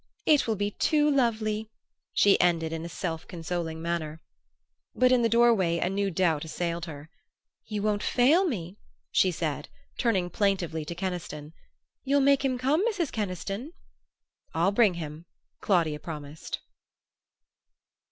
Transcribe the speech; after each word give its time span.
"It 0.25 0.47
will 0.47 0.55
be 0.55 0.71
too 0.71 1.11
lovely!" 1.11 1.69
she 2.11 2.41
ended 2.41 2.73
in 2.73 2.83
a 2.83 2.89
self 2.89 3.27
consoling 3.27 3.83
murmur. 3.83 4.19
But 4.95 5.11
in 5.11 5.21
the 5.21 5.29
doorway 5.29 5.77
a 5.77 5.91
new 5.91 6.09
doubt 6.09 6.43
assailed 6.43 6.85
her. 6.85 7.11
"You 7.67 7.83
won't 7.83 8.01
fail 8.01 8.43
me?" 8.47 8.77
she 9.11 9.29
said, 9.29 9.69
turning 9.99 10.31
plaintively 10.31 10.85
to 10.85 10.95
Keniston. 10.95 11.53
"You'll 12.03 12.19
make 12.21 12.43
him 12.43 12.57
come, 12.57 12.83
Mrs. 12.89 13.11
Keniston?" 13.11 13.73
"I'll 14.55 14.71
bring 14.71 14.95
him!" 14.95 15.27
Claudia 15.61 15.99
promised. 15.99 16.61